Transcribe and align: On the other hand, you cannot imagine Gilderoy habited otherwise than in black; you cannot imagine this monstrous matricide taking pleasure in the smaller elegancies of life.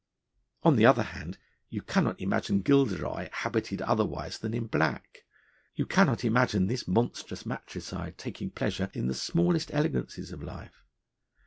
On 0.63 0.77
the 0.77 0.85
other 0.87 1.03
hand, 1.03 1.37
you 1.69 1.83
cannot 1.83 2.19
imagine 2.19 2.63
Gilderoy 2.63 3.29
habited 3.31 3.83
otherwise 3.83 4.39
than 4.39 4.51
in 4.55 4.65
black; 4.65 5.25
you 5.75 5.85
cannot 5.85 6.25
imagine 6.25 6.65
this 6.65 6.87
monstrous 6.87 7.45
matricide 7.45 8.17
taking 8.17 8.49
pleasure 8.49 8.89
in 8.95 9.05
the 9.07 9.13
smaller 9.13 9.59
elegancies 9.69 10.31
of 10.31 10.41
life. 10.41 10.83